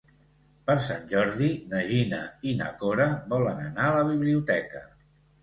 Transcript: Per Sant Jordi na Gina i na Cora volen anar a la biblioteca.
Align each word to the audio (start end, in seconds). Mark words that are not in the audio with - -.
Per 0.69 0.75
Sant 0.85 1.03
Jordi 1.11 1.49
na 1.73 1.81
Gina 1.89 2.23
i 2.49 2.55
na 2.63 2.71
Cora 2.81 3.07
volen 3.35 3.63
anar 3.67 3.87
a 3.91 3.95
la 3.99 4.03
biblioteca. 4.11 4.85